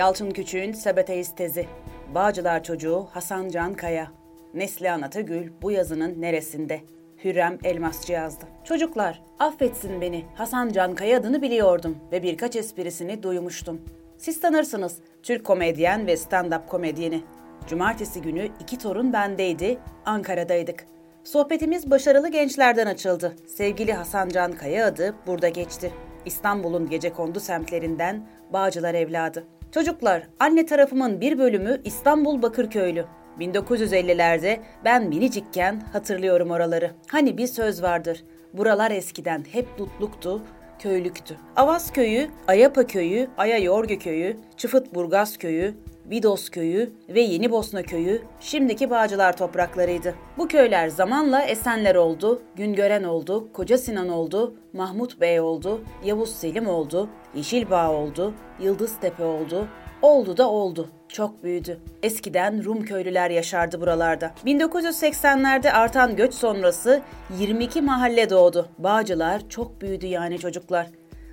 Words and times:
Yalçın 0.00 0.30
Küçük'ün 0.30 0.72
Sebeteist 0.72 1.36
tezi. 1.36 1.66
Bağcılar 2.14 2.64
çocuğu 2.64 3.08
Hasan 3.12 3.48
Can 3.48 3.74
Kaya. 3.74 4.12
Neslihan 4.54 5.02
Atagül 5.02 5.52
bu 5.62 5.70
yazının 5.70 6.20
neresinde? 6.20 6.80
Hürrem 7.24 7.58
Elmasçı 7.64 8.12
yazdı. 8.12 8.44
Çocuklar, 8.64 9.22
affetsin 9.38 10.00
beni. 10.00 10.24
Hasan 10.34 10.68
Can 10.68 10.94
Kaya 10.94 11.18
adını 11.18 11.42
biliyordum 11.42 11.96
ve 12.12 12.22
birkaç 12.22 12.56
esprisini 12.56 13.22
duymuştum. 13.22 13.80
Siz 14.18 14.40
tanırsınız. 14.40 14.98
Türk 15.22 15.44
komedyen 15.44 16.06
ve 16.06 16.12
stand-up 16.14 16.66
komedyeni. 16.66 17.22
Cumartesi 17.66 18.22
günü 18.22 18.48
iki 18.60 18.78
torun 18.78 19.12
bendeydi, 19.12 19.78
Ankara'daydık. 20.04 20.86
Sohbetimiz 21.24 21.90
başarılı 21.90 22.28
gençlerden 22.28 22.86
açıldı. 22.86 23.36
Sevgili 23.46 23.92
Hasan 23.92 24.28
Can 24.28 24.52
Kaya 24.52 24.86
adı 24.86 25.14
burada 25.26 25.48
geçti. 25.48 25.92
İstanbul'un 26.24 26.90
gecekondu 26.90 27.40
semtlerinden 27.40 28.26
Bağcılar 28.52 28.94
evladı. 28.94 29.46
Çocuklar, 29.72 30.22
anne 30.40 30.66
tarafımın 30.66 31.20
bir 31.20 31.38
bölümü 31.38 31.80
İstanbul 31.84 32.42
Bakırköylü. 32.42 33.04
1950'lerde 33.40 34.60
ben 34.84 35.08
minicikken 35.08 35.80
hatırlıyorum 35.92 36.50
oraları. 36.50 36.90
Hani 37.06 37.38
bir 37.38 37.46
söz 37.46 37.82
vardır. 37.82 38.24
Buralar 38.54 38.90
eskiden 38.90 39.44
hep 39.52 39.78
dutluktu, 39.78 40.42
köylüktü. 40.78 41.36
Avaz 41.56 41.92
köyü, 41.92 42.28
Ayapa 42.48 42.86
köyü, 42.86 43.28
Aya 43.38 43.58
Yorgu 43.58 43.98
köyü, 43.98 44.36
Çıfıt 44.56 44.94
Burgaz 44.94 45.38
köyü, 45.38 45.74
Vidos 46.10 46.48
köyü 46.48 46.92
ve 47.08 47.20
Yeni 47.20 47.50
Bosna 47.50 47.82
köyü 47.82 48.22
şimdiki 48.40 48.90
Bağcılar 48.90 49.36
topraklarıydı. 49.36 50.14
Bu 50.38 50.48
köyler 50.48 50.88
zamanla 50.88 51.42
Esenler 51.42 51.94
oldu, 51.94 52.42
Güngören 52.56 53.04
oldu, 53.04 53.52
Koca 53.52 53.78
Sinan 53.78 54.08
oldu, 54.08 54.54
Mahmut 54.72 55.20
Bey 55.20 55.40
oldu, 55.40 55.84
Yavuz 56.04 56.30
Selim 56.30 56.68
oldu, 56.68 57.08
Yeşilbağ 57.34 57.90
oldu, 57.90 58.34
Yıldız 58.60 59.00
Tepe 59.00 59.24
oldu, 59.24 59.68
Oldu 60.02 60.36
da 60.36 60.50
oldu. 60.50 60.88
Çok 61.08 61.42
büyüdü. 61.42 61.78
Eskiden 62.02 62.64
Rum 62.64 62.84
köylüler 62.84 63.30
yaşardı 63.30 63.80
buralarda. 63.80 64.32
1980'lerde 64.46 65.70
artan 65.70 66.16
göç 66.16 66.34
sonrası 66.34 67.00
22 67.38 67.82
mahalle 67.82 68.30
doğdu. 68.30 68.68
Bağcılar 68.78 69.48
çok 69.48 69.80
büyüdü 69.80 70.06
yani 70.06 70.38
çocuklar. 70.38 70.86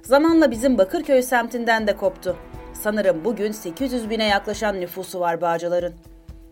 Zamanla 0.03 0.51
bizim 0.51 0.77
Bakırköy 0.77 1.21
semtinden 1.21 1.87
de 1.87 1.95
koptu. 1.95 2.37
Sanırım 2.81 3.25
bugün 3.25 3.51
800 3.51 4.09
bine 4.09 4.25
yaklaşan 4.27 4.81
nüfusu 4.81 5.19
var 5.19 5.41
Bağcılar'ın. 5.41 5.93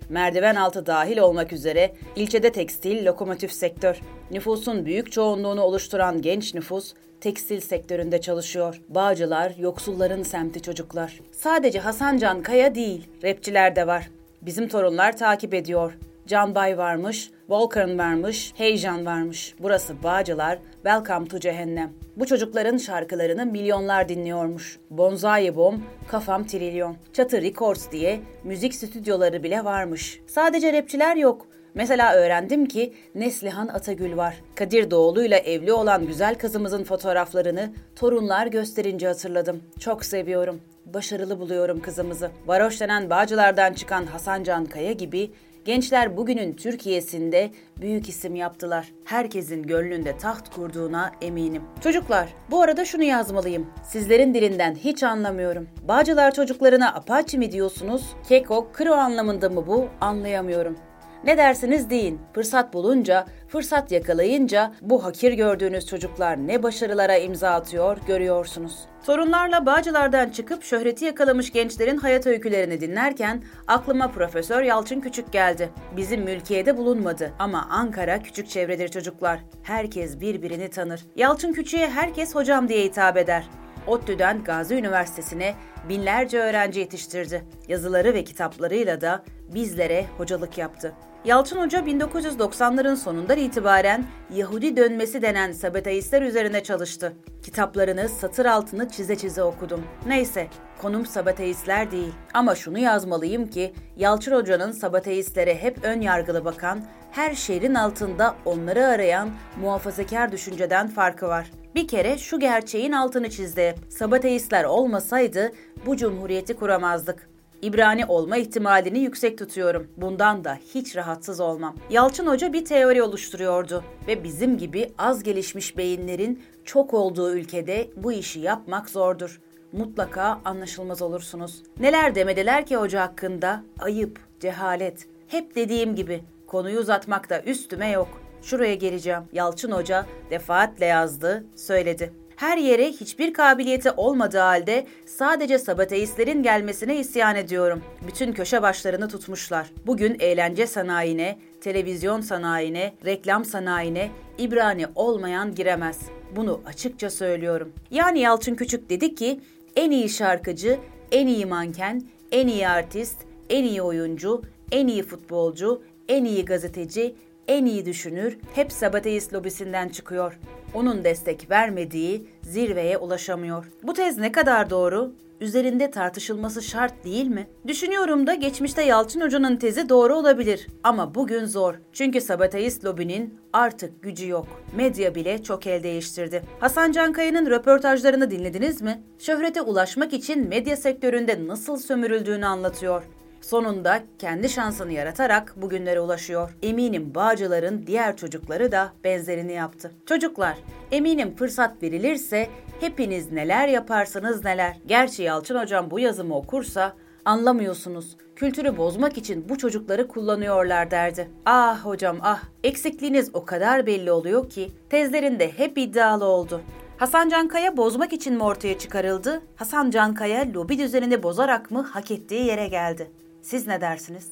Merdiven 0.10 0.56
altı 0.56 0.86
dahil 0.86 1.18
olmak 1.18 1.54
üzere 1.54 1.94
ilçede 2.16 2.52
tekstil, 2.52 3.06
lokomotif 3.06 3.52
sektör. 3.52 4.00
Nüfusun 4.32 4.86
büyük 4.86 5.12
çoğunluğunu 5.12 5.62
oluşturan 5.62 6.22
genç 6.22 6.54
nüfus 6.54 6.94
tekstil 7.22 7.60
sektöründe 7.60 8.22
çalışıyor. 8.22 8.82
Bağcılar, 8.90 9.54
yoksulların 9.58 10.24
semti 10.24 10.62
çocuklar. 10.62 11.20
Sadece 11.32 11.80
Hasan 11.80 12.18
Can 12.18 12.42
Kaya 12.42 12.76
değil, 12.76 13.08
rapçiler 13.24 13.76
de 13.76 13.88
var. 13.88 14.10
Bizim 14.42 14.68
torunlar 14.68 15.18
takip 15.18 15.54
ediyor. 15.54 15.98
Can 16.28 16.56
Bay 16.56 16.78
varmış, 16.78 17.32
Volkan 17.50 18.00
varmış, 18.00 18.54
Heyecan 18.58 19.06
varmış. 19.06 19.56
Burası 19.60 20.04
Bağcılar, 20.04 20.60
Welcome 20.74 21.28
to 21.28 21.40
Cehennem. 21.40 21.94
Bu 22.18 22.26
çocukların 22.26 22.78
şarkılarını 22.78 23.46
milyonlar 23.46 24.10
dinliyormuş. 24.10 24.80
Bonzai 24.90 25.56
Bom, 25.56 25.84
Kafam 26.08 26.48
Trilyon. 26.48 26.98
Çatı 27.14 27.42
Records 27.42 27.92
diye 27.92 28.20
müzik 28.44 28.76
stüdyoları 28.76 29.44
bile 29.44 29.66
varmış. 29.66 30.22
Sadece 30.28 30.74
rapçiler 30.74 31.16
yok. 31.16 31.48
Mesela 31.74 32.14
öğrendim 32.14 32.66
ki 32.66 32.94
Neslihan 33.16 33.68
Atagül 33.68 34.18
var. 34.18 34.36
Kadir 34.56 34.92
Doğulu'yla 34.92 35.38
evli 35.38 35.74
olan 35.74 36.08
güzel 36.08 36.36
kızımızın 36.36 36.84
fotoğraflarını 36.84 37.74
torunlar 37.96 38.48
gösterince 38.48 39.08
hatırladım. 39.08 39.64
Çok 39.80 40.06
seviyorum. 40.06 40.60
Başarılı 40.86 41.40
buluyorum 41.40 41.82
kızımızı. 41.82 42.32
Varoş 42.48 42.82
denen 42.82 43.10
Bağcılardan 43.10 43.74
çıkan 43.74 44.06
Hasan 44.06 44.44
Can 44.44 44.66
Kaya 44.66 44.92
gibi 44.92 45.32
Gençler 45.66 46.18
bugünün 46.18 46.54
Türkiye'sinde 46.54 47.52
büyük 47.82 48.10
isim 48.10 48.36
yaptılar. 48.36 48.88
Herkesin 49.06 49.64
gönlünde 49.64 50.18
taht 50.18 50.56
kurduğuna 50.56 51.12
eminim. 51.22 51.62
Çocuklar, 51.84 52.30
bu 52.52 52.62
arada 52.62 52.86
şunu 52.86 53.04
yazmalıyım. 53.04 53.68
Sizlerin 53.84 54.34
dilinden 54.34 54.76
hiç 54.76 55.04
anlamıyorum. 55.04 55.68
Bağcılar 55.88 56.34
çocuklarına 56.34 56.94
apaçi 56.94 57.38
mi 57.38 57.52
diyorsunuz? 57.52 58.06
Keko, 58.30 58.72
kro 58.74 58.94
anlamında 58.94 59.50
mı 59.50 59.68
bu? 59.68 59.88
Anlayamıyorum. 60.02 60.78
Ne 61.26 61.38
dersiniz 61.38 61.90
deyin. 61.90 62.20
Fırsat 62.34 62.74
bulunca, 62.74 63.26
fırsat 63.48 63.92
yakalayınca 63.92 64.74
bu 64.82 65.04
hakir 65.04 65.34
gördüğünüz 65.34 65.88
çocuklar 65.88 66.48
ne 66.48 66.64
başarılara 66.64 67.18
imza 67.18 67.50
atıyor 67.50 67.98
görüyorsunuz. 68.08 68.80
Sorunlarla 69.02 69.66
Bağcılar'dan 69.66 70.30
çıkıp 70.30 70.64
şöhreti 70.64 71.06
yakalamış 71.06 71.52
gençlerin 71.52 71.98
hayat 71.98 72.28
öykülerini 72.28 72.82
dinlerken 72.82 73.44
aklıma 73.68 74.12
Profesör 74.12 74.64
Yalçın 74.64 75.02
Küçük 75.02 75.32
geldi. 75.32 75.70
Bizim 75.98 76.22
mülkiyede 76.22 76.78
bulunmadı 76.78 77.32
ama 77.40 77.68
Ankara 77.70 78.22
küçük 78.22 78.50
çevredir 78.50 78.88
çocuklar. 78.88 79.40
Herkes 79.64 80.20
birbirini 80.20 80.70
tanır. 80.70 81.02
Yalçın 81.16 81.54
Küçük'e 81.54 81.90
herkes 81.90 82.36
hocam 82.36 82.70
diye 82.70 82.84
hitap 82.84 83.18
eder. 83.18 83.46
ODTÜ'den 83.88 84.44
Gazi 84.44 84.76
Üniversitesi'ne 84.76 85.54
binlerce 85.90 86.40
öğrenci 86.40 86.80
yetiştirdi. 86.80 87.44
Yazıları 87.68 88.14
ve 88.14 88.24
kitaplarıyla 88.24 89.02
da 89.02 89.24
bizlere 89.54 90.06
hocalık 90.18 90.58
yaptı. 90.58 90.94
Yalçın 91.26 91.62
Hoca 91.62 91.80
1990'ların 91.80 92.96
sonundan 92.96 93.38
itibaren 93.38 94.06
Yahudi 94.34 94.78
dönmesi 94.78 95.22
denen 95.22 95.52
sabateistler 95.52 96.22
üzerine 96.22 96.64
çalıştı. 96.64 97.14
Kitaplarını 97.44 98.10
satır 98.10 98.46
altını 98.46 98.90
çize 98.90 99.16
çize 99.16 99.44
okudum. 99.44 99.84
Neyse, 100.08 100.48
konum 100.82 101.06
sabateistler 101.06 101.92
değil. 101.92 102.14
Ama 102.34 102.56
şunu 102.56 102.80
yazmalıyım 102.80 103.48
ki 103.48 103.74
Yalçın 103.98 104.36
Hoca'nın 104.36 104.72
sabateistlere 104.72 105.56
hep 105.56 105.78
ön 105.84 106.02
yargılı 106.02 106.46
bakan, 106.46 106.86
her 107.12 107.36
şehrin 107.36 107.76
altında 107.76 108.36
onları 108.46 108.86
arayan 108.86 109.30
muhafazakar 109.62 110.32
düşünceden 110.32 110.88
farkı 110.88 111.28
var. 111.28 111.52
Bir 111.76 111.88
kere 111.88 112.18
şu 112.18 112.40
gerçeğin 112.40 112.92
altını 112.92 113.30
çizdi. 113.30 113.76
Sabateistler 113.90 114.64
olmasaydı 114.64 115.52
bu 115.86 115.98
cumhuriyeti 115.98 116.56
kuramazdık. 116.56 117.35
İbrani 117.62 118.06
olma 118.06 118.38
ihtimalini 118.38 119.00
yüksek 119.00 119.38
tutuyorum. 119.38 119.88
Bundan 119.98 120.44
da 120.44 120.58
hiç 120.74 120.96
rahatsız 120.96 121.40
olmam. 121.40 121.76
Yalçın 121.90 122.28
Hoca 122.28 122.54
bir 122.54 122.66
teori 122.66 123.04
oluşturuyordu 123.04 123.84
ve 124.08 124.24
bizim 124.24 124.58
gibi 124.58 124.92
az 124.98 125.24
gelişmiş 125.24 125.78
beyinlerin 125.78 126.44
çok 126.66 126.94
olduğu 126.94 127.36
ülkede 127.36 127.88
bu 127.96 128.12
işi 128.12 128.40
yapmak 128.40 128.90
zordur. 128.90 129.42
Mutlaka 129.72 130.42
anlaşılmaz 130.46 131.02
olursunuz. 131.02 131.64
Neler 131.80 132.16
demediler 132.16 132.66
ki 132.66 132.76
hoca 132.76 133.02
hakkında? 133.02 133.64
Ayıp, 133.80 134.20
cehalet. 134.40 135.08
Hep 135.28 135.56
dediğim 135.56 135.96
gibi 135.96 136.24
konuyu 136.48 136.80
uzatmakta 136.80 137.42
üstüme 137.42 137.90
yok. 137.90 138.08
Şuraya 138.42 138.76
geleceğim. 138.76 139.24
Yalçın 139.34 139.72
Hoca 139.72 140.06
defaatle 140.30 140.86
yazdı, 140.86 141.46
söyledi 141.56 142.25
her 142.36 142.58
yere 142.58 142.92
hiçbir 142.92 143.34
kabiliyeti 143.34 143.92
olmadığı 143.92 144.38
halde 144.40 144.88
sadece 145.06 145.60
sabateistlerin 145.60 146.44
gelmesine 146.44 147.00
isyan 147.00 147.36
ediyorum. 147.36 147.82
Bütün 148.08 148.34
köşe 148.34 148.62
başlarını 148.62 149.08
tutmuşlar. 149.08 149.72
Bugün 149.86 150.18
eğlence 150.20 150.68
sanayine, 150.68 151.38
televizyon 151.62 152.22
sanayine, 152.22 152.94
reklam 153.06 153.46
sanayine 153.46 154.10
İbrani 154.38 154.86
olmayan 154.96 155.56
giremez. 155.56 156.00
Bunu 156.36 156.62
açıkça 156.66 157.10
söylüyorum. 157.10 157.74
Yani 157.92 158.20
Yalçın 158.20 158.56
Küçük 158.56 158.90
dedi 158.90 159.16
ki 159.16 159.40
en 159.76 159.92
iyi 159.92 160.10
şarkıcı, 160.10 160.78
en 161.12 161.28
iyi 161.28 161.46
manken, 161.46 162.04
en 162.32 162.48
iyi 162.48 162.68
artist, 162.68 163.18
en 163.50 163.64
iyi 163.64 163.82
oyuncu, 163.82 164.42
en 164.72 164.88
iyi 164.88 165.04
futbolcu, 165.04 165.82
en 166.10 166.26
iyi 166.26 166.46
gazeteci, 166.46 167.16
en 167.48 167.66
iyi 167.66 167.86
düşünür 167.86 168.38
hep 168.56 168.72
Sabateist 168.72 169.34
lobisinden 169.34 169.90
çıkıyor. 169.90 170.40
Onun 170.76 171.04
destek 171.04 171.52
vermediği 171.52 172.28
zirveye 172.42 172.98
ulaşamıyor. 172.98 173.66
Bu 173.84 173.94
tez 173.94 174.18
ne 174.18 174.32
kadar 174.32 174.70
doğru? 174.70 175.12
Üzerinde 175.42 175.92
tartışılması 175.92 176.62
şart 176.62 177.06
değil 177.06 177.28
mi? 177.28 177.48
Düşünüyorum 177.68 178.28
da 178.28 178.34
geçmişte 178.34 178.82
Yalçın 178.84 179.22
Hoca'nın 179.22 179.58
tezi 179.58 179.90
doğru 179.90 180.16
olabilir 180.16 180.68
ama 180.84 181.16
bugün 181.16 181.46
zor. 181.46 181.76
Çünkü 181.94 182.22
Sabateist 182.22 182.86
lobinin 182.86 183.40
artık 183.54 184.04
gücü 184.04 184.28
yok. 184.28 184.48
Medya 184.76 185.16
bile 185.16 185.44
çok 185.44 185.68
el 185.68 185.84
değiştirdi. 185.84 186.44
Hasan 186.60 186.92
Cankaya'nın 186.92 187.50
röportajlarını 187.50 188.32
dinlediniz 188.32 188.82
mi? 188.82 189.04
Şöhrete 189.20 189.62
ulaşmak 189.62 190.14
için 190.14 190.48
medya 190.48 190.78
sektöründe 190.78 191.48
nasıl 191.48 191.78
sömürüldüğünü 191.78 192.46
anlatıyor. 192.46 193.04
Sonunda 193.46 194.04
kendi 194.20 194.50
şansını 194.50 194.94
yaratarak 194.94 195.54
bugünlere 195.58 196.00
ulaşıyor. 196.00 196.58
Eminim 196.64 197.16
Bağcılar'ın 197.16 197.88
diğer 197.88 198.18
çocukları 198.18 198.72
da 198.72 198.94
benzerini 199.04 199.54
yaptı. 199.54 199.92
Çocuklar, 200.06 200.58
eminim 200.92 201.36
fırsat 201.36 201.84
verilirse 201.84 202.50
hepiniz 202.80 203.32
neler 203.32 203.68
yaparsınız 203.68 204.44
neler. 204.44 204.78
Gerçi 204.86 205.24
Yalçın 205.24 205.60
hocam 205.60 205.92
bu 205.92 206.00
yazımı 206.00 206.36
okursa 206.36 206.94
anlamıyorsunuz. 207.26 208.18
Kültürü 208.36 208.78
bozmak 208.78 209.18
için 209.18 209.50
bu 209.50 209.58
çocukları 209.58 210.08
kullanıyorlar 210.08 210.92
derdi. 210.92 211.30
Ah 211.46 211.86
hocam 211.86 212.18
ah 212.22 212.44
eksikliğiniz 212.64 213.30
o 213.34 213.46
kadar 213.46 213.86
belli 213.86 214.12
oluyor 214.12 214.50
ki 214.50 214.72
tezlerinde 214.90 215.52
hep 215.52 215.78
iddialı 215.78 216.26
oldu. 216.26 216.62
Hasan 216.98 217.30
Cankaya 217.30 217.78
bozmak 217.78 218.14
için 218.14 218.34
mi 218.34 218.44
ortaya 218.44 218.78
çıkarıldı? 218.78 219.42
Hasan 219.56 219.90
Cankaya 219.90 220.54
lobi 220.54 220.78
düzenini 220.78 221.24
bozarak 221.24 221.72
mı 221.72 221.82
hak 221.82 222.12
ettiği 222.12 222.46
yere 222.46 222.68
geldi? 222.68 223.12
Siz 223.46 223.68
ne 223.68 223.82
dersiniz? 223.82 224.28